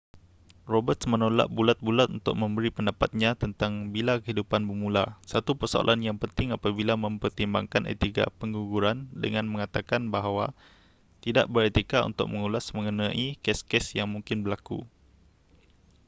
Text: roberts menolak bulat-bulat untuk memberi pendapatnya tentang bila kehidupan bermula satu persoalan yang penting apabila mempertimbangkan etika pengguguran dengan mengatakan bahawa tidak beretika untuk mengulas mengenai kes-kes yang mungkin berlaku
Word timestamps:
roberts 0.73 1.05
menolak 1.13 1.45
bulat-bulat 1.57 2.09
untuk 2.17 2.33
memberi 2.41 2.69
pendapatnya 2.77 3.29
tentang 3.43 3.73
bila 3.95 4.13
kehidupan 4.23 4.61
bermula 4.69 5.03
satu 5.33 5.51
persoalan 5.59 5.99
yang 6.07 6.17
penting 6.23 6.47
apabila 6.57 6.93
mempertimbangkan 7.05 7.83
etika 7.93 8.25
pengguguran 8.41 8.97
dengan 9.23 9.45
mengatakan 9.51 10.01
bahawa 10.15 10.45
tidak 11.23 11.45
beretika 11.53 11.99
untuk 12.09 12.27
mengulas 12.33 12.65
mengenai 12.77 13.27
kes-kes 13.45 13.85
yang 13.97 14.07
mungkin 14.13 14.37
berlaku 14.43 14.79